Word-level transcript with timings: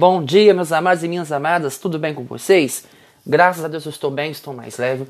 Bom 0.00 0.24
dia, 0.24 0.54
meus 0.54 0.72
amados 0.72 1.04
e 1.04 1.08
minhas 1.08 1.30
amadas, 1.30 1.76
tudo 1.76 1.98
bem 1.98 2.14
com 2.14 2.24
vocês? 2.24 2.86
Graças 3.26 3.62
a 3.62 3.68
Deus 3.68 3.84
eu 3.84 3.90
estou 3.90 4.10
bem, 4.10 4.30
estou 4.30 4.54
mais 4.54 4.78
leve. 4.78 5.06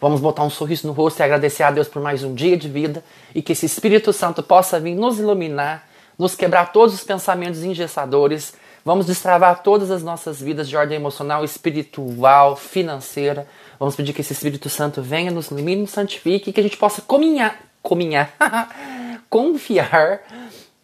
Vamos 0.00 0.18
botar 0.18 0.44
um 0.44 0.48
sorriso 0.48 0.86
no 0.86 0.94
rosto 0.94 1.20
e 1.20 1.22
agradecer 1.22 1.62
a 1.62 1.70
Deus 1.70 1.86
por 1.86 2.00
mais 2.00 2.24
um 2.24 2.34
dia 2.34 2.56
de 2.56 2.70
vida 2.70 3.04
e 3.34 3.42
que 3.42 3.52
esse 3.52 3.66
Espírito 3.66 4.14
Santo 4.14 4.42
possa 4.42 4.80
vir 4.80 4.94
nos 4.94 5.18
iluminar, 5.18 5.86
nos 6.18 6.34
quebrar 6.34 6.72
todos 6.72 6.94
os 6.94 7.04
pensamentos 7.04 7.62
engessadores. 7.62 8.54
Vamos 8.82 9.04
destravar 9.04 9.62
todas 9.62 9.90
as 9.90 10.02
nossas 10.02 10.40
vidas 10.40 10.70
de 10.70 10.74
ordem 10.74 10.96
emocional, 10.96 11.44
espiritual, 11.44 12.56
financeira. 12.56 13.46
Vamos 13.78 13.94
pedir 13.94 14.14
que 14.14 14.22
esse 14.22 14.32
Espírito 14.32 14.70
Santo 14.70 15.02
venha, 15.02 15.30
nos 15.30 15.48
ilumine, 15.48 15.82
nos 15.82 15.90
santifique 15.90 16.48
e 16.48 16.52
que 16.54 16.60
a 16.60 16.62
gente 16.62 16.78
possa 16.78 17.02
cominhar, 17.02 17.60
cominhar, 17.82 18.34
confiar 19.28 20.22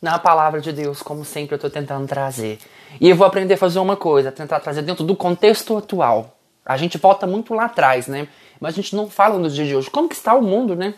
na 0.03 0.19
palavra 0.19 0.61
de 0.61 0.73
Deus, 0.73 1.01
como 1.01 1.25
sempre 1.25 1.55
eu 1.55 1.57
estou 1.57 1.71
tentando 1.71 2.09
trazer. 2.09 2.59
E 3.01 3.09
eu 3.09 3.15
vou 3.15 3.25
aprender 3.25 3.55
a 3.55 3.57
fazer 3.57 3.79
uma 3.79 3.97
coisa, 3.97 4.33
tentar 4.33 4.59
trazer 4.59 4.83
dentro 4.83 5.05
do 5.05 5.15
contexto 5.15 5.79
atual. 5.79 6.37
A 6.67 6.77
gente 6.77 6.99
volta 6.99 7.25
muito 7.25 7.55
lá 7.55 7.67
atrás, 7.67 8.09
né? 8.09 8.27
Mas 8.61 8.75
a 8.75 8.77
gente 8.77 8.97
não 8.97 9.09
fala 9.09 9.39
nos 9.39 9.55
dias 9.55 9.69
de 9.69 9.77
hoje. 9.77 9.91
Como 9.91 10.09
que 10.09 10.17
está 10.17 10.35
o 10.35 10.43
mundo, 10.43 10.75
né? 10.75 10.95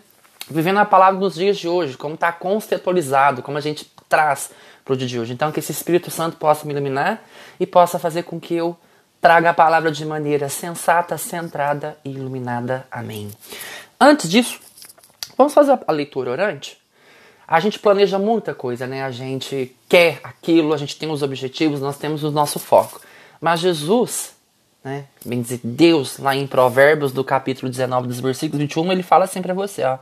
Vivendo 0.48 0.78
a 0.78 0.86
palavra 0.86 1.20
nos 1.20 1.34
dias 1.34 1.58
de 1.58 1.68
hoje, 1.68 1.98
como 1.98 2.14
está 2.14 2.32
contextualizado, 2.32 3.42
como 3.42 3.58
a 3.58 3.60
gente 3.60 3.90
traz 4.08 4.50
para 4.84 4.94
o 4.94 4.96
dia 4.96 5.06
de 5.06 5.18
hoje. 5.18 5.32
Então, 5.34 5.52
que 5.52 5.60
esse 5.60 5.72
Espírito 5.72 6.10
Santo 6.10 6.36
possa 6.38 6.66
me 6.66 6.72
iluminar 6.72 7.22
e 7.60 7.66
possa 7.66 7.98
fazer 7.98 8.22
com 8.22 8.40
que 8.40 8.54
eu 8.54 8.76
traga 9.20 9.50
a 9.50 9.54
palavra 9.54 9.90
de 9.90 10.04
maneira 10.04 10.48
sensata, 10.48 11.16
centrada 11.18 11.96
e 12.04 12.10
iluminada. 12.10 12.86
Amém. 12.90 13.30
Antes 13.98 14.30
disso, 14.30 14.60
vamos 15.36 15.54
fazer 15.54 15.78
a 15.86 15.92
leitura 15.92 16.30
orante? 16.30 16.83
A 17.46 17.60
gente 17.60 17.78
planeja 17.78 18.18
muita 18.18 18.54
coisa, 18.54 18.86
né? 18.86 19.04
A 19.04 19.10
gente 19.10 19.74
quer 19.88 20.20
aquilo, 20.24 20.72
a 20.72 20.76
gente 20.76 20.96
tem 20.96 21.10
os 21.10 21.22
objetivos, 21.22 21.80
nós 21.80 21.98
temos 21.98 22.24
o 22.24 22.30
nosso 22.30 22.58
foco. 22.58 23.00
Mas 23.40 23.60
Jesus, 23.60 24.34
né? 24.82 25.04
Bem 25.24 25.42
dizer, 25.42 25.60
Deus, 25.62 26.18
lá 26.18 26.34
em 26.34 26.46
Provérbios, 26.46 27.12
do 27.12 27.22
capítulo 27.22 27.70
19, 27.70 28.08
dos 28.08 28.20
versículos 28.20 28.60
21, 28.60 28.92
ele 28.92 29.02
fala 29.02 29.24
assim 29.24 29.42
para 29.42 29.54
você, 29.54 29.82
ó. 29.84 29.98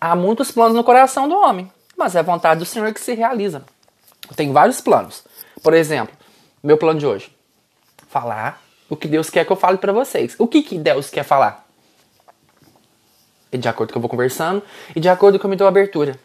Há 0.00 0.16
muitos 0.16 0.50
planos 0.50 0.74
no 0.74 0.82
coração 0.82 1.28
do 1.28 1.36
homem, 1.36 1.70
mas 1.96 2.16
é 2.16 2.20
a 2.20 2.22
vontade 2.22 2.60
do 2.60 2.66
Senhor 2.66 2.92
que 2.92 3.00
se 3.00 3.14
realiza. 3.14 3.64
Eu 4.28 4.34
tenho 4.34 4.52
vários 4.52 4.80
planos. 4.80 5.24
Por 5.62 5.74
exemplo, 5.74 6.14
meu 6.62 6.78
plano 6.78 6.98
de 6.98 7.06
hoje. 7.06 7.34
Falar 8.08 8.62
o 8.88 8.96
que 8.96 9.06
Deus 9.06 9.30
quer 9.30 9.44
que 9.44 9.52
eu 9.52 9.56
fale 9.56 9.78
para 9.78 9.92
vocês. 9.92 10.34
O 10.38 10.46
que, 10.46 10.62
que 10.62 10.78
Deus 10.78 11.10
quer 11.10 11.22
falar? 11.22 11.66
De 13.52 13.68
acordo 13.68 13.92
com 13.92 13.92
o 13.92 13.94
que 13.94 13.98
eu 13.98 14.02
vou 14.02 14.10
conversando 14.10 14.62
e 14.94 15.00
de 15.00 15.08
acordo 15.08 15.34
com 15.34 15.38
o 15.38 15.40
que 15.40 15.46
eu 15.46 15.50
me 15.50 15.56
dou 15.56 15.68
abertura. 15.68 16.18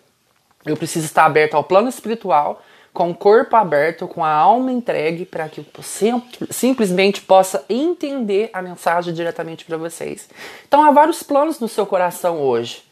Eu 0.66 0.76
preciso 0.76 1.06
estar 1.06 1.26
aberto 1.26 1.56
ao 1.56 1.64
plano 1.64 1.88
espiritual, 1.88 2.62
com 2.94 3.12
o 3.12 3.16
corpo 3.16 3.56
aberto, 3.56 4.08
com 4.08 4.24
a 4.24 4.32
alma 4.32 4.72
entregue, 4.72 5.26
para 5.26 5.50
que 5.50 5.60
eu 5.60 5.66
simplesmente 6.50 7.22
possa 7.22 7.64
entender 7.70 8.50
a 8.54 8.62
mensagem 8.62 9.14
diretamente 9.14 9.66
para 9.66 9.78
vocês. 9.78 10.30
Então 10.68 10.84
há 10.84 10.92
vários 10.92 11.22
planos 11.22 11.60
no 11.60 11.68
seu 11.68 11.86
coração 11.86 12.40
hoje. 12.40 12.84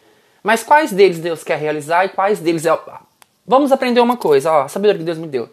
Mas 0.44 0.62
quais 0.62 0.92
deles 0.92 1.20
Deus 1.20 1.42
quer 1.42 1.58
realizar 1.58 2.06
e 2.06 2.10
quais 2.10 2.40
deles 2.40 2.66
é. 2.66 2.78
Vamos 3.48 3.72
aprender 3.72 4.02
uma 4.02 4.18
coisa, 4.18 4.52
ó, 4.52 4.62
a 4.64 4.68
sabedoria 4.68 5.00
que 5.00 5.06
Deus 5.06 5.18
me 5.18 5.28
deu. 5.28 5.50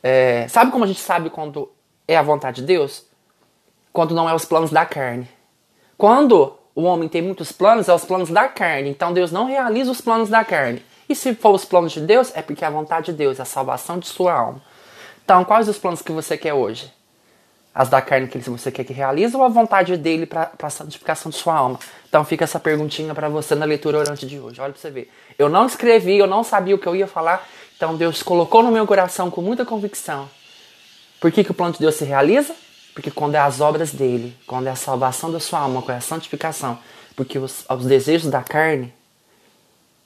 É, 0.00 0.46
sabe 0.48 0.70
como 0.70 0.84
a 0.84 0.86
gente 0.86 1.00
sabe 1.00 1.28
quando 1.28 1.70
é 2.06 2.16
a 2.16 2.22
vontade 2.22 2.60
de 2.60 2.66
Deus? 2.68 3.04
Quando 3.92 4.14
não 4.14 4.28
é 4.28 4.34
os 4.34 4.44
planos 4.44 4.70
da 4.70 4.86
carne. 4.86 5.28
Quando 5.98 6.56
o 6.72 6.82
homem 6.82 7.08
tem 7.08 7.20
muitos 7.20 7.50
planos, 7.50 7.88
é 7.88 7.94
os 7.94 8.04
planos 8.04 8.30
da 8.30 8.46
carne. 8.46 8.90
Então 8.90 9.12
Deus 9.12 9.32
não 9.32 9.46
realiza 9.46 9.90
os 9.90 10.00
planos 10.00 10.28
da 10.28 10.44
carne. 10.44 10.84
E 11.08 11.14
se 11.14 11.34
for 11.34 11.54
os 11.54 11.64
planos 11.64 11.92
de 11.92 12.00
Deus, 12.00 12.32
é 12.34 12.42
porque 12.42 12.64
é 12.64 12.66
a 12.66 12.70
vontade 12.70 13.06
de 13.06 13.12
Deus, 13.12 13.38
a 13.38 13.44
salvação 13.44 13.98
de 13.98 14.06
sua 14.06 14.32
alma. 14.32 14.62
Então, 15.24 15.44
quais 15.44 15.68
os 15.68 15.78
planos 15.78 16.02
que 16.02 16.12
você 16.12 16.36
quer 16.36 16.54
hoje? 16.54 16.92
As 17.74 17.90
da 17.90 18.00
carne 18.00 18.26
que 18.26 18.38
você 18.38 18.72
quer 18.72 18.84
que 18.84 18.92
realize 18.94 19.36
ou 19.36 19.42
a 19.42 19.48
vontade 19.48 19.98
dele 19.98 20.24
para 20.24 20.50
a 20.62 20.70
santificação 20.70 21.28
de 21.28 21.36
sua 21.36 21.54
alma? 21.54 21.78
Então 22.08 22.24
fica 22.24 22.44
essa 22.44 22.58
perguntinha 22.58 23.14
para 23.14 23.28
você 23.28 23.54
na 23.54 23.66
leitura 23.66 23.98
orante 23.98 24.26
de 24.26 24.40
hoje. 24.40 24.58
Olha 24.62 24.72
para 24.72 24.80
você 24.80 24.90
ver. 24.90 25.12
Eu 25.38 25.50
não 25.50 25.66
escrevi, 25.66 26.16
eu 26.16 26.26
não 26.26 26.42
sabia 26.42 26.74
o 26.74 26.78
que 26.78 26.86
eu 26.86 26.96
ia 26.96 27.06
falar, 27.06 27.46
então 27.76 27.94
Deus 27.94 28.22
colocou 28.22 28.62
no 28.62 28.72
meu 28.72 28.86
coração 28.86 29.30
com 29.30 29.42
muita 29.42 29.66
convicção. 29.66 30.26
Por 31.20 31.30
que, 31.30 31.44
que 31.44 31.50
o 31.50 31.54
plano 31.54 31.74
de 31.74 31.80
Deus 31.80 31.96
se 31.96 32.04
realiza? 32.06 32.54
Porque 32.94 33.10
quando 33.10 33.34
é 33.34 33.40
as 33.40 33.60
obras 33.60 33.92
dele, 33.92 34.34
quando 34.46 34.68
é 34.68 34.70
a 34.70 34.76
salvação 34.76 35.30
da 35.30 35.38
sua 35.38 35.58
alma, 35.58 35.82
quando 35.82 35.96
é 35.96 35.98
a 35.98 36.00
santificação, 36.00 36.78
porque 37.14 37.38
os, 37.38 37.66
os 37.68 37.84
desejos 37.84 38.30
da 38.30 38.42
carne, 38.42 38.90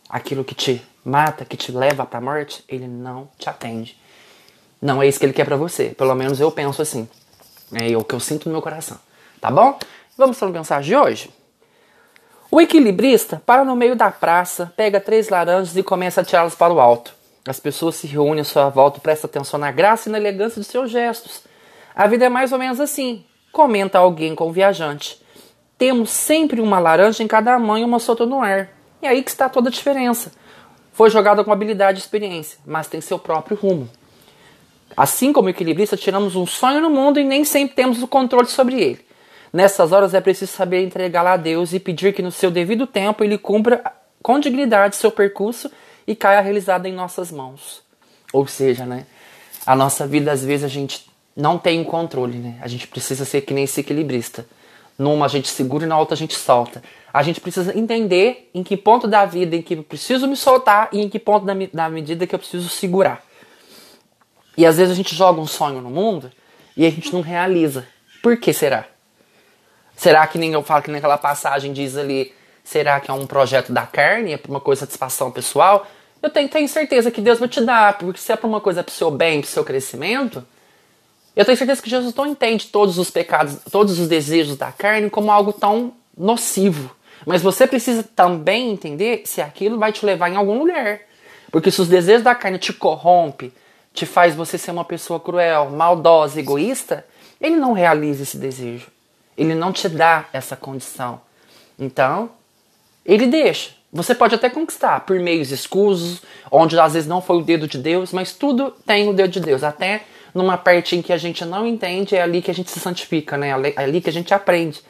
aquilo 0.08 0.42
que 0.42 0.56
te 0.56 0.82
mata, 1.04 1.44
que 1.44 1.56
te 1.56 1.72
leva 1.72 2.04
para 2.04 2.18
a 2.18 2.22
morte, 2.22 2.64
ele 2.68 2.86
não 2.86 3.28
te 3.38 3.48
atende. 3.48 3.96
Não 4.80 5.02
é 5.02 5.08
isso 5.08 5.18
que 5.18 5.26
ele 5.26 5.32
quer 5.32 5.44
para 5.44 5.56
você. 5.56 5.90
Pelo 5.90 6.14
menos 6.14 6.40
eu 6.40 6.50
penso 6.50 6.80
assim. 6.80 7.08
É 7.72 7.96
o 7.96 8.04
que 8.04 8.14
eu 8.14 8.20
sinto 8.20 8.48
no 8.48 8.52
meu 8.52 8.62
coração. 8.62 8.98
Tá 9.40 9.50
bom? 9.50 9.78
Vamos 10.16 10.38
para 10.38 10.48
a 10.48 10.50
mensagem 10.50 10.88
de 10.88 10.96
hoje? 10.96 11.30
O 12.50 12.60
equilibrista 12.60 13.40
para 13.46 13.64
no 13.64 13.76
meio 13.76 13.94
da 13.94 14.10
praça, 14.10 14.72
pega 14.76 15.00
três 15.00 15.28
laranjas 15.28 15.76
e 15.76 15.82
começa 15.82 16.20
a 16.20 16.24
tirá-las 16.24 16.54
para 16.54 16.72
o 16.72 16.80
alto. 16.80 17.14
As 17.46 17.60
pessoas 17.60 17.94
se 17.94 18.06
reúnem 18.06 18.40
à 18.40 18.44
sua 18.44 18.68
volta 18.68 18.98
e 18.98 19.00
prestam 19.00 19.28
atenção 19.28 19.58
na 19.58 19.70
graça 19.70 20.08
e 20.08 20.12
na 20.12 20.18
elegância 20.18 20.60
de 20.60 20.66
seus 20.66 20.90
gestos. 20.90 21.42
A 21.94 22.06
vida 22.06 22.24
é 22.24 22.28
mais 22.28 22.52
ou 22.52 22.58
menos 22.58 22.80
assim, 22.80 23.24
comenta 23.52 23.98
alguém 23.98 24.34
com 24.34 24.48
o 24.48 24.52
viajante. 24.52 25.20
Temos 25.78 26.10
sempre 26.10 26.60
uma 26.60 26.78
laranja 26.78 27.22
em 27.22 27.28
cada 27.28 27.58
mão 27.58 27.78
e 27.78 27.84
uma 27.84 27.98
solta 27.98 28.26
no 28.26 28.42
ar. 28.42 28.68
E 29.00 29.06
aí 29.06 29.22
que 29.22 29.30
está 29.30 29.48
toda 29.48 29.68
a 29.68 29.72
diferença. 29.72 30.32
Foi 31.00 31.08
jogada 31.08 31.42
com 31.42 31.50
habilidade 31.50 31.98
e 31.98 32.02
experiência, 32.02 32.58
mas 32.66 32.86
tem 32.86 33.00
seu 33.00 33.18
próprio 33.18 33.56
rumo. 33.56 33.88
Assim 34.94 35.32
como 35.32 35.48
equilibrista, 35.48 35.96
tiramos 35.96 36.36
um 36.36 36.44
sonho 36.44 36.78
no 36.82 36.90
mundo 36.90 37.18
e 37.18 37.24
nem 37.24 37.42
sempre 37.42 37.74
temos 37.74 38.02
o 38.02 38.06
controle 38.06 38.48
sobre 38.48 38.78
ele. 38.78 39.00
Nessas 39.50 39.92
horas 39.92 40.12
é 40.12 40.20
preciso 40.20 40.52
saber 40.52 40.84
entregá-lo 40.84 41.28
a 41.28 41.38
Deus 41.38 41.72
e 41.72 41.80
pedir 41.80 42.12
que 42.12 42.20
no 42.20 42.30
seu 42.30 42.50
devido 42.50 42.86
tempo 42.86 43.24
ele 43.24 43.38
cumpra 43.38 43.82
com 44.22 44.38
dignidade 44.38 44.94
seu 44.94 45.10
percurso 45.10 45.70
e 46.06 46.14
caia 46.14 46.42
realizado 46.42 46.84
em 46.84 46.92
nossas 46.92 47.32
mãos. 47.32 47.82
Ou 48.30 48.46
seja, 48.46 48.84
né, 48.84 49.06
a 49.64 49.74
nossa 49.74 50.06
vida 50.06 50.30
às 50.30 50.44
vezes 50.44 50.66
a 50.66 50.68
gente 50.68 51.10
não 51.34 51.56
tem 51.56 51.80
o 51.80 51.86
controle, 51.86 52.36
né? 52.36 52.58
A 52.60 52.68
gente 52.68 52.86
precisa 52.86 53.24
ser 53.24 53.40
que 53.40 53.54
nem 53.54 53.64
esse 53.64 53.80
equilibrista. 53.80 54.44
Numa 55.00 55.24
a 55.24 55.28
gente 55.30 55.48
segura 55.48 55.86
e 55.86 55.88
na 55.88 55.98
outra 55.98 56.12
a 56.12 56.16
gente 56.16 56.34
solta. 56.34 56.82
A 57.10 57.22
gente 57.22 57.40
precisa 57.40 57.74
entender 57.74 58.50
em 58.52 58.62
que 58.62 58.76
ponto 58.76 59.08
da 59.08 59.24
vida 59.24 59.56
em 59.56 59.62
que 59.62 59.72
eu 59.72 59.82
preciso 59.82 60.28
me 60.28 60.36
soltar 60.36 60.90
e 60.92 61.00
em 61.00 61.08
que 61.08 61.18
ponto 61.18 61.46
da, 61.46 61.54
da 61.72 61.88
medida 61.88 62.26
que 62.26 62.34
eu 62.34 62.38
preciso 62.38 62.68
segurar. 62.68 63.22
E 64.58 64.66
às 64.66 64.76
vezes 64.76 64.92
a 64.92 64.94
gente 64.94 65.14
joga 65.14 65.40
um 65.40 65.46
sonho 65.46 65.80
no 65.80 65.88
mundo 65.88 66.30
e 66.76 66.84
a 66.84 66.90
gente 66.90 67.14
não 67.14 67.22
realiza. 67.22 67.88
Por 68.22 68.36
que 68.36 68.52
será? 68.52 68.84
Será 69.96 70.26
que 70.26 70.36
nem 70.36 70.52
eu 70.52 70.62
falo 70.62 70.82
que 70.82 70.90
naquela 70.90 71.16
passagem 71.16 71.72
diz 71.72 71.96
ali, 71.96 72.34
será 72.62 73.00
que 73.00 73.10
é 73.10 73.14
um 73.14 73.26
projeto 73.26 73.72
da 73.72 73.86
carne, 73.86 74.34
é 74.34 74.36
para 74.36 74.50
uma 74.50 74.60
coisa 74.60 74.80
de 74.80 74.92
satisfação 74.92 75.30
pessoal? 75.30 75.86
Eu 76.22 76.28
tenho, 76.28 76.46
tenho 76.50 76.68
certeza 76.68 77.10
que 77.10 77.22
Deus 77.22 77.38
vai 77.38 77.48
te 77.48 77.62
dar, 77.62 77.96
porque 77.96 78.20
se 78.20 78.30
é 78.30 78.36
para 78.36 78.46
uma 78.46 78.60
coisa 78.60 78.84
para 78.84 78.92
o 78.92 78.94
seu 78.94 79.10
bem, 79.10 79.40
para 79.40 79.48
o 79.48 79.50
seu 79.50 79.64
crescimento, 79.64 80.44
eu 81.40 81.44
tenho 81.46 81.56
certeza 81.56 81.80
que 81.80 81.88
Jesus 81.88 82.14
não 82.14 82.26
entende 82.26 82.66
todos 82.66 82.98
os 82.98 83.10
pecados, 83.10 83.56
todos 83.72 83.98
os 83.98 84.06
desejos 84.06 84.58
da 84.58 84.70
carne 84.70 85.08
como 85.08 85.32
algo 85.32 85.54
tão 85.54 85.94
nocivo. 86.14 86.94
Mas 87.24 87.40
você 87.40 87.66
precisa 87.66 88.02
também 88.02 88.70
entender 88.70 89.22
se 89.24 89.40
aquilo 89.40 89.78
vai 89.78 89.90
te 89.90 90.04
levar 90.04 90.28
em 90.28 90.36
algum 90.36 90.58
lugar. 90.58 91.00
Porque 91.50 91.70
se 91.70 91.80
os 91.80 91.88
desejos 91.88 92.22
da 92.22 92.34
carne 92.34 92.58
te 92.58 92.74
corrompe, 92.74 93.54
te 93.94 94.04
faz 94.04 94.34
você 94.34 94.58
ser 94.58 94.70
uma 94.70 94.84
pessoa 94.84 95.18
cruel, 95.18 95.70
maldosa, 95.70 96.38
egoísta, 96.38 97.06
ele 97.40 97.56
não 97.56 97.72
realiza 97.72 98.22
esse 98.22 98.36
desejo. 98.36 98.88
Ele 99.34 99.54
não 99.54 99.72
te 99.72 99.88
dá 99.88 100.26
essa 100.34 100.54
condição. 100.54 101.22
Então, 101.78 102.28
ele 103.02 103.26
deixa. 103.26 103.70
Você 103.90 104.14
pode 104.14 104.34
até 104.34 104.50
conquistar 104.50 105.06
por 105.06 105.18
meios 105.18 105.50
escusos, 105.50 106.20
onde 106.50 106.78
às 106.78 106.92
vezes 106.92 107.08
não 107.08 107.22
foi 107.22 107.38
o 107.38 107.42
dedo 107.42 107.66
de 107.66 107.78
Deus, 107.78 108.12
mas 108.12 108.34
tudo 108.34 108.72
tem 108.84 109.08
o 109.08 109.14
dedo 109.14 109.30
de 109.30 109.40
Deus. 109.40 109.64
Até 109.64 110.04
numa 110.34 110.56
parte 110.56 110.96
em 110.96 111.02
que 111.02 111.12
a 111.12 111.16
gente 111.16 111.44
não 111.44 111.66
entende, 111.66 112.16
é 112.16 112.22
ali 112.22 112.42
que 112.42 112.50
a 112.50 112.54
gente 112.54 112.70
se 112.70 112.80
santifica, 112.80 113.36
né? 113.36 113.50
É 113.76 113.82
ali 113.82 114.00
que 114.00 114.10
a 114.10 114.12
gente 114.12 114.32
aprende. 114.32 114.82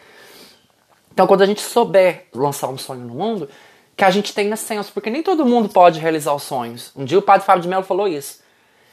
Então, 1.13 1.27
quando 1.27 1.43
a 1.43 1.47
gente 1.47 1.61
souber 1.61 2.27
lançar 2.35 2.69
um 2.69 2.79
sonho 2.79 3.01
no 3.01 3.15
mundo, 3.15 3.49
que 3.97 4.05
a 4.05 4.11
gente 4.11 4.33
tenha 4.33 4.57
senso, 4.57 4.93
porque 4.93 5.11
nem 5.11 5.23
todo 5.23 5.45
mundo 5.45 5.69
pode 5.69 5.99
realizar 6.01 6.35
os 6.35 6.43
sonhos. 6.43 6.93
Um 6.97 7.05
dia 7.05 7.19
o 7.19 7.23
padre 7.23 7.47
Fábio 7.47 7.63
de 7.63 7.69
Mello 7.69 7.83
falou 7.83 8.09
isso. 8.09 8.41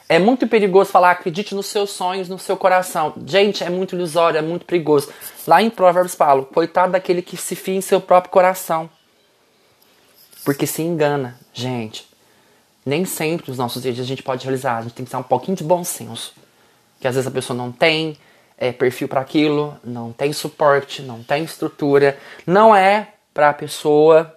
É 0.10 0.20
muito 0.20 0.48
perigoso 0.48 0.90
falar, 0.90 1.12
acredite 1.12 1.54
nos 1.54 1.68
seus 1.68 1.92
sonhos, 1.92 2.30
no 2.30 2.40
seu 2.40 2.56
coração. 2.56 3.14
Gente, 3.26 3.64
é 3.64 3.70
muito 3.70 3.96
ilusório, 3.96 4.38
é 4.38 4.42
muito 4.42 4.66
perigoso. 4.66 5.12
Lá 5.46 5.62
em 5.62 5.70
Provérbios 5.70 6.16
fala, 6.16 6.44
coitado 6.46 6.94
daquele 6.94 7.22
que 7.22 7.36
se 7.36 7.56
fia 7.56 7.76
em 7.76 7.82
seu 7.82 8.00
próprio 8.00 8.32
coração. 8.32 8.90
Porque 10.46 10.66
se 10.66 10.82
engana, 10.82 11.38
gente 11.54 12.08
nem 12.88 13.04
sempre 13.04 13.52
os 13.52 13.58
nossos 13.58 13.82
desejos 13.82 14.06
a 14.06 14.08
gente 14.08 14.24
pode 14.24 14.46
realizar. 14.46 14.78
A 14.78 14.82
gente 14.82 14.94
tem 14.94 15.04
que 15.04 15.12
ter 15.12 15.18
um 15.18 15.24
pouquinho 15.24 15.58
de 15.58 15.64
bom 15.64 15.84
senso. 15.84 16.34
Que 17.02 17.08
às 17.08 17.16
vezes 17.16 17.28
a 17.28 17.32
pessoa 17.32 17.56
não 17.56 17.70
tem 17.70 18.18
é, 18.58 18.72
perfil 18.72 19.10
para 19.10 19.20
aquilo, 19.20 19.78
não 19.84 20.14
tem 20.14 20.32
suporte, 20.32 21.02
não 21.02 21.22
tem 21.22 21.44
estrutura, 21.44 22.18
não 22.46 22.74
é 22.74 23.10
para 23.34 23.50
a 23.50 23.54
pessoa 23.54 24.34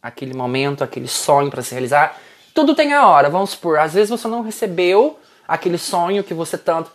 aquele 0.00 0.32
momento, 0.32 0.84
aquele 0.84 1.08
sonho 1.08 1.50
para 1.50 1.60
se 1.60 1.72
realizar. 1.72 2.16
Tudo 2.54 2.72
tem 2.72 2.92
a 2.92 3.08
hora, 3.08 3.28
vamos 3.28 3.50
supor. 3.50 3.78
Às 3.78 3.94
vezes 3.94 4.10
você 4.10 4.28
não 4.28 4.42
recebeu 4.42 5.18
aquele 5.46 5.76
sonho 5.76 6.22
que 6.22 6.32
você 6.32 6.56
tanto 6.56 6.92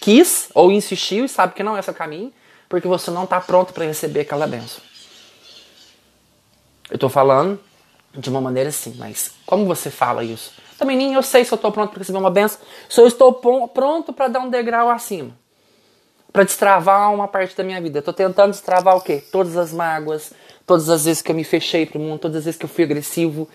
quis 0.00 0.48
ou 0.54 0.72
insistiu 0.72 1.26
e 1.26 1.28
sabe 1.28 1.52
que 1.52 1.62
não 1.62 1.76
é 1.76 1.82
seu 1.82 1.92
caminho, 1.92 2.32
porque 2.66 2.88
você 2.88 3.10
não 3.10 3.24
está 3.24 3.40
pronto 3.42 3.74
para 3.74 3.84
receber 3.84 4.20
aquela 4.20 4.46
benção. 4.46 4.82
Eu 6.90 6.94
estou 6.94 7.10
falando 7.10 7.60
de 8.14 8.28
uma 8.30 8.40
maneira 8.40 8.68
assim, 8.68 8.94
mas 8.96 9.32
como 9.46 9.66
você 9.66 9.90
fala 9.90 10.24
isso? 10.24 10.52
Também 10.78 10.96
nem 10.96 11.14
eu 11.14 11.22
sei 11.22 11.44
se 11.44 11.52
eu 11.52 11.56
estou 11.56 11.72
pronto 11.72 11.90
para 11.90 11.98
receber 11.98 12.18
uma 12.18 12.30
benção, 12.30 12.60
se 12.88 13.00
eu 13.00 13.06
estou 13.06 13.32
pronto 13.32 14.12
para 14.12 14.28
dar 14.28 14.40
um 14.40 14.48
degrau 14.48 14.88
acima, 14.88 15.36
para 16.32 16.44
destravar 16.44 17.12
uma 17.12 17.26
parte 17.26 17.56
da 17.56 17.64
minha 17.64 17.80
vida. 17.80 17.98
Estou 17.98 18.14
tentando 18.14 18.52
destravar 18.52 18.96
o 18.96 19.00
quê? 19.00 19.22
Todas 19.32 19.56
as 19.56 19.72
mágoas, 19.72 20.32
todas 20.64 20.88
as 20.88 21.04
vezes 21.04 21.20
que 21.20 21.32
eu 21.32 21.34
me 21.36 21.44
fechei 21.44 21.84
para 21.84 21.98
o 21.98 22.00
mundo, 22.00 22.20
todas 22.20 22.38
as 22.38 22.44
vezes 22.44 22.58
que 22.58 22.64
eu 22.64 22.68
fui 22.68 22.84
agressivo. 22.84 23.48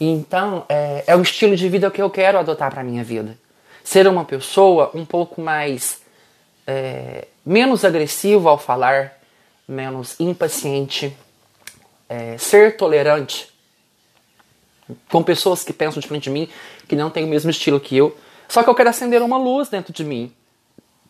Então, 0.00 0.64
é, 0.68 1.04
é 1.06 1.16
o 1.16 1.20
estilo 1.20 1.54
de 1.54 1.68
vida 1.68 1.90
que 1.90 2.00
eu 2.00 2.08
quero 2.08 2.38
adotar 2.38 2.70
para 2.70 2.82
minha 2.82 3.04
vida. 3.04 3.36
Ser 3.84 4.06
uma 4.08 4.24
pessoa 4.24 4.90
um 4.94 5.04
pouco 5.04 5.40
mais 5.40 6.00
é, 6.66 7.28
menos 7.44 7.84
agressivo 7.84 8.48
ao 8.48 8.58
falar, 8.58 9.20
menos 9.68 10.18
impaciente, 10.18 11.16
é, 12.08 12.38
ser 12.38 12.76
tolerante 12.76 13.55
com 15.10 15.22
pessoas 15.22 15.62
que 15.62 15.72
pensam 15.72 16.00
diferente 16.00 16.24
de 16.24 16.30
mim, 16.30 16.48
que 16.88 16.96
não 16.96 17.10
têm 17.10 17.24
o 17.24 17.28
mesmo 17.28 17.50
estilo 17.50 17.80
que 17.80 17.96
eu. 17.96 18.16
Só 18.48 18.62
que 18.62 18.70
eu 18.70 18.74
quero 18.74 18.90
acender 18.90 19.22
uma 19.22 19.36
luz 19.36 19.68
dentro 19.68 19.92
de 19.92 20.04
mim. 20.04 20.32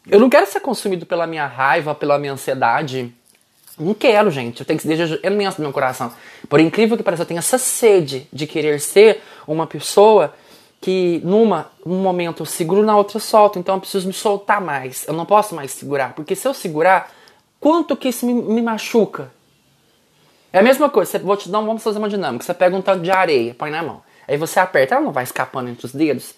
Eu 0.08 0.20
não 0.20 0.30
quero 0.30 0.46
ser 0.46 0.60
consumido 0.60 1.04
pela 1.04 1.26
minha 1.26 1.46
raiva, 1.46 1.94
pela 1.94 2.18
minha 2.18 2.32
ansiedade. 2.32 3.12
Não 3.78 3.92
quero, 3.92 4.30
gente. 4.30 4.60
Eu 4.60 4.66
tenho 4.66 4.78
que 4.78 4.86
desejo 4.86 5.18
imenso 5.22 5.58
do 5.58 5.62
meu 5.62 5.72
coração. 5.72 6.12
Por 6.48 6.60
incrível 6.60 6.96
que 6.96 7.02
pareça, 7.02 7.22
eu 7.22 7.26
tenho 7.26 7.38
essa 7.38 7.58
sede 7.58 8.26
de 8.32 8.46
querer 8.46 8.80
ser 8.80 9.22
uma 9.46 9.66
pessoa 9.66 10.32
que 10.80 11.20
numa 11.24 11.70
um 11.84 11.96
momento 11.96 12.42
eu 12.42 12.46
seguro, 12.46 12.82
na 12.82 12.96
outra 12.96 13.16
eu 13.16 13.20
solto. 13.20 13.58
Então 13.58 13.74
eu 13.74 13.80
preciso 13.80 14.06
me 14.06 14.12
soltar 14.12 14.60
mais. 14.60 15.06
Eu 15.06 15.14
não 15.14 15.26
posso 15.26 15.54
mais 15.54 15.72
segurar. 15.72 16.14
Porque 16.14 16.34
se 16.34 16.46
eu 16.46 16.54
segurar, 16.54 17.12
quanto 17.60 17.96
que 17.96 18.08
isso 18.08 18.24
me, 18.24 18.32
me 18.32 18.62
machuca? 18.62 19.30
É 20.52 20.58
a 20.58 20.62
mesma 20.62 20.88
coisa, 20.88 21.10
você, 21.10 21.18
vou 21.18 21.36
te 21.36 21.48
dar, 21.48 21.60
vamos 21.60 21.82
fazer 21.82 21.98
uma 21.98 22.08
dinâmica. 22.08 22.44
Você 22.44 22.54
pega 22.54 22.76
um 22.76 22.82
tanto 22.82 23.02
de 23.02 23.10
areia, 23.10 23.54
põe 23.54 23.70
na 23.70 23.82
mão. 23.82 24.02
Aí 24.26 24.36
você 24.36 24.58
aperta, 24.58 24.94
ela 24.94 25.04
não 25.04 25.12
vai 25.12 25.24
escapando 25.24 25.68
entre 25.68 25.86
os 25.86 25.92
dedos. 25.92 26.34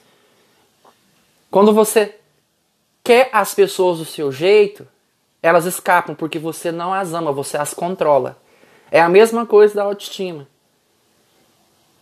Quando 1.50 1.72
você 1.72 2.14
quer 3.02 3.30
as 3.32 3.54
pessoas 3.54 3.98
do 3.98 4.04
seu 4.04 4.30
jeito, 4.30 4.86
elas 5.42 5.64
escapam 5.64 6.14
porque 6.14 6.38
você 6.38 6.70
não 6.70 6.92
as 6.92 7.14
ama, 7.14 7.32
você 7.32 7.56
as 7.56 7.72
controla. 7.72 8.36
É 8.90 9.00
a 9.00 9.08
mesma 9.08 9.46
coisa 9.46 9.74
da 9.74 9.84
autoestima. 9.84 10.46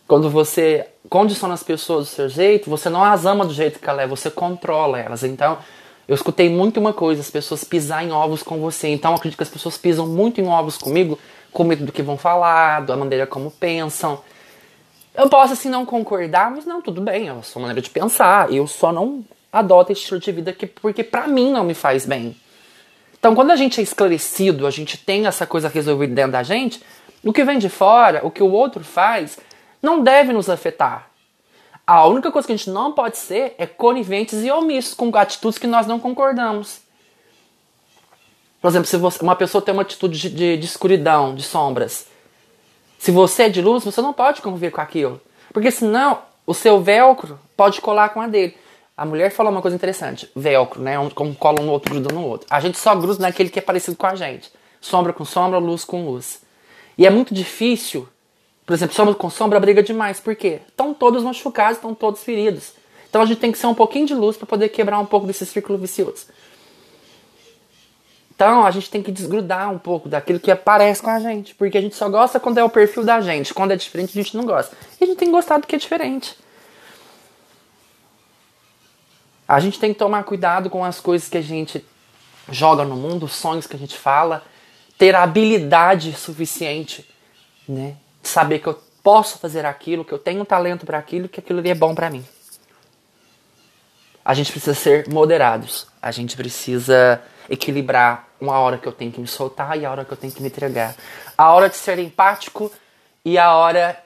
Quando 0.07 0.29
você 0.29 0.87
condiciona 1.09 1.53
as 1.53 1.63
pessoas 1.63 2.07
do 2.07 2.09
seu 2.09 2.29
jeito, 2.29 2.69
você 2.69 2.89
não 2.89 3.03
as 3.03 3.25
ama 3.25 3.45
do 3.45 3.53
jeito 3.53 3.79
que 3.79 3.89
ela 3.89 4.01
é, 4.01 4.07
você 4.07 4.29
controla 4.29 4.99
elas. 4.99 5.23
Então, 5.23 5.57
eu 6.07 6.15
escutei 6.15 6.49
muito 6.49 6.79
uma 6.79 6.93
coisa, 6.93 7.21
as 7.21 7.29
pessoas 7.29 7.63
pisar 7.63 8.03
em 8.03 8.11
ovos 8.11 8.41
com 8.41 8.59
você. 8.59 8.87
Então, 8.87 9.11
eu 9.11 9.17
acredito 9.17 9.37
que 9.37 9.43
as 9.43 9.49
pessoas 9.49 9.77
pisam 9.77 10.07
muito 10.07 10.39
em 10.39 10.47
ovos 10.47 10.77
comigo 10.77 11.19
com 11.57 11.63
medo 11.63 11.87
do 11.87 11.91
que 11.91 12.03
vão 12.03 12.19
falar, 12.19 12.81
da 12.81 12.95
maneira 12.95 13.25
como 13.25 13.49
pensam. 13.49 14.21
Eu 15.15 15.27
posso 15.27 15.53
assim 15.53 15.69
não 15.69 15.87
concordar, 15.87 16.51
mas 16.51 16.67
não, 16.67 16.83
tudo 16.83 17.01
bem, 17.01 17.29
é 17.29 17.31
a 17.31 17.41
sua 17.41 17.63
maneira 17.63 17.81
de 17.81 17.89
pensar. 17.89 18.53
Eu 18.53 18.67
só 18.67 18.91
não 18.91 19.25
adoto 19.51 19.91
esse 19.91 20.01
estilo 20.01 20.19
de 20.19 20.31
vida 20.31 20.53
que, 20.53 20.67
porque 20.67 21.03
para 21.03 21.27
mim 21.27 21.51
não 21.51 21.63
me 21.63 21.73
faz 21.73 22.05
bem. 22.05 22.37
Então, 23.17 23.33
quando 23.33 23.49
a 23.49 23.55
gente 23.55 23.79
é 23.79 23.83
esclarecido, 23.83 24.67
a 24.67 24.69
gente 24.69 24.99
tem 24.99 25.25
essa 25.25 25.47
coisa 25.47 25.67
resolvida 25.67 26.13
dentro 26.13 26.33
da 26.33 26.43
gente, 26.43 26.79
o 27.23 27.33
que 27.33 27.43
vem 27.43 27.57
de 27.57 27.69
fora, 27.69 28.21
o 28.23 28.29
que 28.29 28.43
o 28.43 28.51
outro 28.51 28.83
faz, 28.83 29.39
não 29.81 30.03
deve 30.03 30.31
nos 30.31 30.51
afetar. 30.51 31.09
A 31.87 32.05
única 32.05 32.31
coisa 32.31 32.45
que 32.47 32.53
a 32.53 32.55
gente 32.55 32.69
não 32.69 32.93
pode 32.93 33.17
ser 33.17 33.55
é 33.57 33.65
coniventes 33.65 34.43
e 34.43 34.51
omissos 34.51 34.93
com 34.93 35.09
atitudes 35.17 35.57
que 35.57 35.65
nós 35.65 35.87
não 35.87 35.99
concordamos. 35.99 36.81
Por 38.67 38.71
exemplo, 38.71 38.87
se 38.87 38.97
você, 38.97 39.23
uma 39.23 39.33
pessoa 39.33 39.61
tem 39.61 39.71
uma 39.71 39.83
atitude 39.83 40.19
de, 40.19 40.29
de, 40.29 40.57
de 40.57 40.65
escuridão, 40.65 41.33
de 41.33 41.41
sombras, 41.41 42.05
se 42.99 43.11
você 43.11 43.43
é 43.43 43.49
de 43.49 43.61
luz, 43.61 43.85
você 43.85 44.01
não 44.01 44.11
pode 44.11 44.41
conviver 44.41 44.71
com 44.71 44.81
aquilo. 44.81 45.21
Porque 45.53 45.71
senão 45.71 46.19
o 46.45 46.53
seu 46.53 46.81
velcro 46.81 47.39
pode 47.55 47.79
colar 47.79 48.09
com 48.09 48.19
a 48.19 48.27
dele. 48.27 48.57
A 48.97 49.05
mulher 49.05 49.31
falou 49.31 49.53
uma 49.53 49.61
coisa 49.61 49.77
interessante: 49.77 50.29
velcro, 50.35 50.81
né? 50.81 50.95
Cola 51.39 51.61
um 51.61 51.65
no 51.65 51.71
outro, 51.71 51.91
gruda 51.91 52.13
no 52.13 52.21
outro. 52.25 52.45
A 52.49 52.59
gente 52.59 52.77
só 52.77 52.93
gruda 52.93 53.21
naquele 53.21 53.49
que 53.49 53.57
é 53.57 53.61
parecido 53.61 53.95
com 53.95 54.05
a 54.05 54.15
gente. 54.15 54.51
Sombra 54.81 55.13
com 55.13 55.23
sombra, 55.23 55.59
luz 55.59 55.85
com 55.85 56.05
luz. 56.05 56.41
E 56.97 57.07
é 57.07 57.09
muito 57.09 57.33
difícil, 57.33 58.05
por 58.65 58.73
exemplo, 58.73 58.93
sombra 58.93 59.15
com 59.15 59.29
sombra 59.29 59.61
briga 59.61 59.81
demais. 59.81 60.19
Por 60.19 60.35
quê? 60.35 60.59
Estão 60.67 60.93
todos 60.93 61.23
machucados, 61.23 61.77
estão 61.77 61.95
todos 61.95 62.21
feridos. 62.21 62.73
Então 63.09 63.21
a 63.21 63.25
gente 63.25 63.39
tem 63.39 63.49
que 63.49 63.57
ser 63.57 63.67
um 63.67 63.73
pouquinho 63.73 64.05
de 64.05 64.13
luz 64.13 64.35
para 64.35 64.45
poder 64.45 64.67
quebrar 64.67 64.99
um 64.99 65.05
pouco 65.05 65.25
desse 65.25 65.45
círculo 65.45 65.77
vicioso. 65.77 66.25
Então 68.37 68.63
a 68.63 68.69
gente 68.69 68.91
tem 68.91 69.01
que 69.01 69.11
desgrudar 69.11 69.71
um 69.71 69.79
pouco 69.79 70.07
daquilo 70.07 70.39
que 70.39 70.51
aparece 70.51 71.01
com 71.01 71.09
a 71.09 71.19
gente, 71.19 71.55
porque 71.55 71.75
a 71.75 71.81
gente 71.81 71.95
só 71.95 72.07
gosta 72.07 72.39
quando 72.39 72.59
é 72.59 72.63
o 72.63 72.69
perfil 72.69 73.03
da 73.03 73.19
gente, 73.19 73.51
quando 73.51 73.71
é 73.71 73.75
diferente 73.75 74.11
a 74.11 74.21
gente 74.21 74.37
não 74.37 74.45
gosta. 74.45 74.77
E 75.01 75.03
a 75.03 75.07
gente 75.07 75.17
tem 75.17 75.27
que 75.27 75.31
gostar 75.31 75.57
do 75.57 75.65
que 75.65 75.75
é 75.75 75.79
diferente. 75.79 76.37
A 79.47 79.59
gente 79.59 79.79
tem 79.79 79.91
que 79.91 79.97
tomar 79.97 80.23
cuidado 80.23 80.69
com 80.69 80.85
as 80.85 80.99
coisas 80.99 81.27
que 81.27 81.37
a 81.37 81.41
gente 81.41 81.83
joga 82.51 82.85
no 82.85 82.95
mundo, 82.95 83.25
os 83.25 83.33
sonhos 83.33 83.65
que 83.65 83.75
a 83.75 83.79
gente 83.79 83.97
fala, 83.97 84.43
ter 84.99 85.15
a 85.15 85.23
habilidade 85.23 86.13
suficiente, 86.13 87.09
né, 87.67 87.95
saber 88.21 88.59
que 88.59 88.67
eu 88.67 88.79
posso 89.01 89.39
fazer 89.39 89.65
aquilo, 89.65 90.05
que 90.05 90.13
eu 90.13 90.19
tenho 90.19 90.45
talento 90.45 90.85
para 90.85 90.99
aquilo, 90.99 91.27
que 91.27 91.39
aquilo 91.39 91.57
ali 91.57 91.71
é 91.71 91.75
bom 91.75 91.95
para 91.95 92.11
mim. 92.11 92.23
A 94.27 94.33
gente 94.33 94.51
precisa 94.51 94.73
ser 94.73 95.07
moderados. 95.07 95.87
A 96.01 96.11
gente 96.11 96.35
precisa 96.35 97.21
equilibrar 97.49 98.27
uma 98.41 98.59
hora 98.59 98.77
que 98.77 98.85
eu 98.85 98.91
tenho 98.91 99.09
que 99.09 99.21
me 99.21 99.27
soltar 99.27 99.79
e 99.79 99.85
a 99.85 99.89
hora 99.89 100.03
que 100.03 100.11
eu 100.11 100.17
tenho 100.17 100.33
que 100.33 100.41
me 100.41 100.49
entregar. 100.49 100.97
A 101.37 101.53
hora 101.53 101.69
de 101.69 101.77
ser 101.77 101.97
empático 101.97 102.69
e 103.23 103.37
a 103.37 103.55
hora 103.55 103.97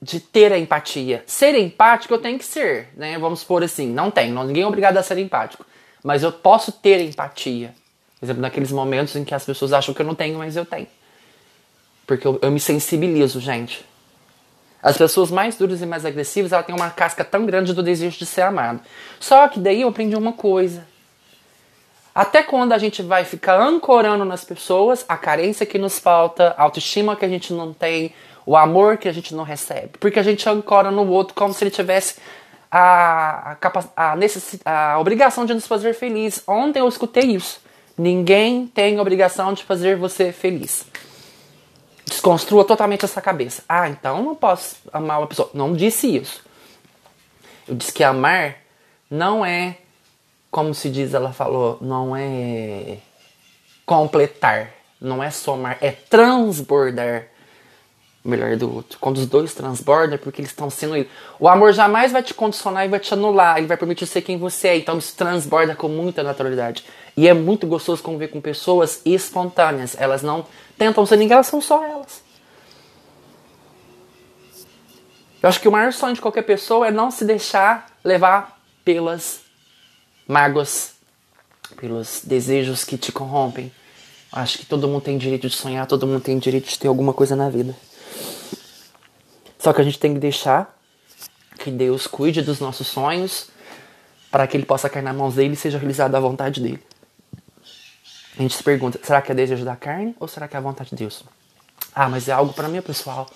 de 0.00 0.20
ter 0.20 0.52
a 0.52 0.58
empatia. 0.60 1.24
Ser 1.26 1.56
empático 1.56 2.14
eu 2.14 2.18
tenho 2.18 2.38
que 2.38 2.44
ser, 2.44 2.90
né? 2.96 3.18
Vamos 3.18 3.40
supor 3.40 3.64
assim, 3.64 3.88
não 3.88 4.12
tenho, 4.12 4.44
ninguém 4.44 4.62
é 4.62 4.66
obrigado 4.66 4.96
a 4.96 5.02
ser 5.02 5.18
empático, 5.18 5.66
mas 6.04 6.22
eu 6.22 6.30
posso 6.30 6.70
ter 6.70 7.00
empatia. 7.00 7.74
Por 8.20 8.26
exemplo, 8.26 8.42
naqueles 8.42 8.70
momentos 8.70 9.16
em 9.16 9.24
que 9.24 9.34
as 9.34 9.44
pessoas 9.44 9.72
acham 9.72 9.92
que 9.92 10.00
eu 10.00 10.06
não 10.06 10.14
tenho, 10.14 10.38
mas 10.38 10.54
eu 10.54 10.64
tenho. 10.64 10.86
Porque 12.06 12.24
eu, 12.24 12.38
eu 12.40 12.52
me 12.52 12.60
sensibilizo, 12.60 13.40
gente. 13.40 13.84
As 14.84 14.98
pessoas 14.98 15.30
mais 15.30 15.56
duras 15.56 15.80
e 15.80 15.86
mais 15.86 16.04
agressivas, 16.04 16.52
ela 16.52 16.62
tem 16.62 16.76
uma 16.76 16.90
casca 16.90 17.24
tão 17.24 17.46
grande 17.46 17.72
do 17.72 17.82
desejo 17.82 18.18
de 18.18 18.26
ser 18.26 18.42
amado. 18.42 18.80
Só 19.18 19.48
que 19.48 19.58
daí 19.58 19.80
eu 19.80 19.88
aprendi 19.88 20.14
uma 20.14 20.34
coisa. 20.34 20.86
Até 22.14 22.42
quando 22.42 22.74
a 22.74 22.78
gente 22.78 23.02
vai 23.02 23.24
ficar 23.24 23.58
ancorando 23.58 24.26
nas 24.26 24.44
pessoas 24.44 25.02
a 25.08 25.16
carência 25.16 25.64
que 25.64 25.78
nos 25.78 25.98
falta, 25.98 26.54
a 26.58 26.64
autoestima 26.64 27.16
que 27.16 27.24
a 27.24 27.28
gente 27.28 27.50
não 27.50 27.72
tem, 27.72 28.12
o 28.44 28.54
amor 28.54 28.98
que 28.98 29.08
a 29.08 29.12
gente 29.12 29.34
não 29.34 29.42
recebe. 29.42 29.96
Porque 29.98 30.18
a 30.18 30.22
gente 30.22 30.46
ancora 30.46 30.90
no 30.90 31.08
outro 31.08 31.34
como 31.34 31.54
se 31.54 31.64
ele 31.64 31.70
tivesse 31.70 32.16
a, 32.70 33.56
a, 33.96 34.14
a, 34.66 34.92
a 34.92 35.00
obrigação 35.00 35.46
de 35.46 35.54
nos 35.54 35.66
fazer 35.66 35.94
feliz. 35.94 36.42
Ontem 36.46 36.80
eu 36.80 36.88
escutei 36.88 37.24
isso. 37.24 37.58
Ninguém 37.96 38.66
tem 38.66 39.00
obrigação 39.00 39.54
de 39.54 39.64
fazer 39.64 39.96
você 39.96 40.30
feliz. 40.30 40.84
Desconstrua 42.06 42.64
totalmente 42.64 43.04
essa 43.04 43.20
cabeça. 43.20 43.62
Ah, 43.68 43.88
então 43.88 44.22
não 44.22 44.34
posso 44.34 44.76
amar 44.92 45.20
uma 45.20 45.26
pessoa. 45.26 45.50
Não 45.54 45.72
disse 45.72 46.16
isso. 46.16 46.44
Eu 47.66 47.74
disse 47.74 47.92
que 47.92 48.04
amar 48.04 48.56
não 49.10 49.44
é 49.44 49.78
como 50.54 50.72
se 50.72 50.88
diz, 50.88 51.12
ela 51.12 51.32
falou, 51.32 51.78
não 51.80 52.14
é 52.14 52.98
completar, 53.84 54.70
não 55.00 55.20
é 55.20 55.28
somar, 55.28 55.78
é 55.80 55.90
transbordar 55.90 57.26
melhor 58.24 58.56
do 58.56 58.72
outro. 58.72 58.96
Quando 59.00 59.16
os 59.16 59.26
dois 59.26 59.52
transbordam 59.52 60.14
é 60.14 60.18
porque 60.18 60.40
eles 60.40 60.52
estão 60.52 60.70
sendo. 60.70 61.04
O 61.40 61.48
amor 61.48 61.72
jamais 61.72 62.12
vai 62.12 62.22
te 62.22 62.32
condicionar 62.32 62.84
e 62.86 62.88
vai 62.88 63.00
te 63.00 63.12
anular, 63.12 63.58
ele 63.58 63.66
vai 63.66 63.76
permitir 63.76 64.06
ser 64.06 64.22
quem 64.22 64.38
você 64.38 64.68
é. 64.68 64.76
Então 64.76 64.96
isso 64.96 65.16
transborda 65.16 65.74
com 65.74 65.88
muita 65.88 66.22
naturalidade. 66.22 66.84
E 67.16 67.28
é 67.28 67.34
muito 67.34 67.66
gostoso 67.66 68.02
conviver 68.02 68.28
com 68.28 68.40
pessoas 68.40 69.00
espontâneas. 69.04 69.96
Elas 69.98 70.22
não 70.22 70.44
tentam 70.76 71.06
ser 71.06 71.16
ninguém, 71.16 71.34
elas 71.34 71.46
são 71.46 71.60
só 71.60 71.84
elas. 71.84 72.22
Eu 75.42 75.48
acho 75.48 75.60
que 75.60 75.68
o 75.68 75.72
maior 75.72 75.92
sonho 75.92 76.14
de 76.14 76.20
qualquer 76.20 76.42
pessoa 76.42 76.88
é 76.88 76.90
não 76.90 77.10
se 77.10 77.24
deixar 77.24 77.86
levar 78.02 78.58
pelas 78.84 79.40
mágoas, 80.26 80.94
pelos 81.76 82.22
desejos 82.24 82.82
que 82.82 82.96
te 82.96 83.12
corrompem. 83.12 83.70
Acho 84.32 84.58
que 84.58 84.66
todo 84.66 84.88
mundo 84.88 85.02
tem 85.02 85.18
direito 85.18 85.48
de 85.48 85.54
sonhar, 85.54 85.86
todo 85.86 86.06
mundo 86.06 86.20
tem 86.20 86.38
direito 86.38 86.68
de 86.68 86.78
ter 86.78 86.88
alguma 86.88 87.12
coisa 87.12 87.36
na 87.36 87.48
vida. 87.48 87.76
Só 89.58 89.72
que 89.72 89.80
a 89.80 89.84
gente 89.84 89.98
tem 89.98 90.14
que 90.14 90.20
deixar 90.20 90.76
que 91.58 91.70
Deus 91.70 92.06
cuide 92.06 92.42
dos 92.42 92.58
nossos 92.58 92.86
sonhos 92.86 93.48
para 94.30 94.46
que 94.46 94.56
ele 94.56 94.66
possa 94.66 94.88
cair 94.88 95.02
nas 95.02 95.14
mãos 95.14 95.34
dele 95.36 95.54
e 95.54 95.56
seja 95.56 95.78
realizado 95.78 96.14
a 96.14 96.20
vontade 96.20 96.60
dele. 96.60 96.82
A 98.38 98.42
gente 98.42 98.54
se 98.54 98.62
pergunta: 98.62 98.98
será 99.02 99.22
que 99.22 99.30
é 99.30 99.34
desejo 99.34 99.64
da 99.64 99.76
carne 99.76 100.14
ou 100.18 100.26
será 100.26 100.48
que 100.48 100.56
é 100.56 100.58
a 100.58 100.62
vontade 100.62 100.90
de 100.90 100.96
Deus? 100.96 101.24
Ah, 101.94 102.08
mas 102.08 102.28
é 102.28 102.32
algo 102.32 102.52
para 102.52 102.68
mim, 102.68 102.80
pessoal. 102.82 103.28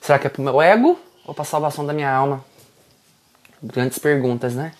Será 0.00 0.18
que 0.18 0.26
é 0.26 0.30
para 0.30 0.40
o 0.40 0.44
meu 0.44 0.62
ego 0.62 0.98
ou 1.24 1.34
para 1.34 1.42
a 1.42 1.46
salvação 1.46 1.84
da 1.84 1.92
minha 1.92 2.10
alma? 2.10 2.44
Grandes 3.62 3.98
perguntas, 3.98 4.54
né? 4.54 4.72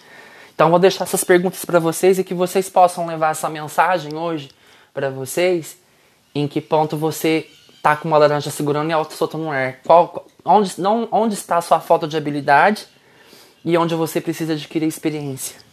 Então 0.54 0.70
vou 0.70 0.78
deixar 0.78 1.04
essas 1.04 1.22
perguntas 1.24 1.64
para 1.64 1.78
vocês 1.78 2.18
e 2.18 2.24
que 2.24 2.34
vocês 2.34 2.68
possam 2.68 3.06
levar 3.06 3.32
essa 3.32 3.48
mensagem 3.48 4.16
hoje 4.16 4.50
para 4.94 5.10
vocês. 5.10 5.76
Em 6.34 6.46
que 6.46 6.60
ponto 6.60 6.96
você 6.96 7.48
tá 7.82 7.96
com 7.96 8.08
uma 8.08 8.18
laranja 8.18 8.50
segurando 8.50 8.90
e 8.90 8.92
a 8.92 8.98
outra 8.98 9.16
soltando 9.16 9.44
no 9.44 9.50
ar? 9.50 9.78
Qual, 9.84 10.26
onde, 10.44 10.80
não, 10.80 11.08
onde 11.10 11.34
está 11.34 11.58
a 11.58 11.60
sua 11.60 11.80
falta 11.80 12.06
de 12.06 12.16
habilidade 12.16 12.86
e 13.64 13.76
onde 13.76 13.94
você 13.94 14.20
precisa 14.20 14.52
adquirir 14.52 14.86
experiência? 14.86 15.67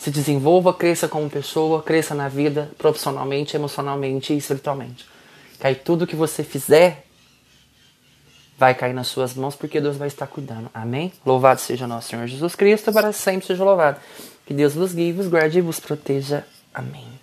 Se 0.00 0.10
desenvolva, 0.10 0.72
cresça 0.72 1.06
como 1.06 1.28
pessoa, 1.28 1.82
cresça 1.82 2.14
na 2.14 2.26
vida, 2.26 2.70
profissionalmente, 2.78 3.54
emocionalmente 3.54 4.32
e 4.32 4.38
espiritualmente. 4.38 5.06
Aí 5.60 5.74
tudo 5.74 6.06
que 6.06 6.16
você 6.16 6.42
fizer 6.42 7.04
vai 8.56 8.74
cair 8.74 8.94
nas 8.94 9.08
suas 9.08 9.34
mãos 9.34 9.54
porque 9.54 9.78
Deus 9.78 9.98
vai 9.98 10.08
estar 10.08 10.26
cuidando. 10.26 10.70
Amém? 10.72 11.12
Louvado 11.24 11.60
seja 11.60 11.86
nosso 11.86 12.08
Senhor 12.08 12.26
Jesus 12.26 12.54
Cristo, 12.54 12.90
para 12.94 13.12
sempre 13.12 13.46
seja 13.46 13.62
louvado. 13.62 14.00
Que 14.46 14.54
Deus 14.54 14.74
vos 14.74 14.94
guie, 14.94 15.12
vos 15.12 15.28
guarde 15.28 15.58
e 15.58 15.60
vos 15.60 15.78
proteja. 15.78 16.46
Amém. 16.72 17.19